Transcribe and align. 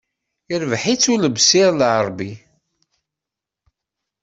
Irbeḥ-itt 0.53 1.11
Ulebsir 1.13 1.69
Lɛarbi. 1.73 2.31